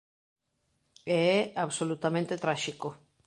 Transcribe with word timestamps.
E 1.17 1.19
é 1.37 1.39
absolutamente 1.65 2.39
tráxico. 2.43 2.89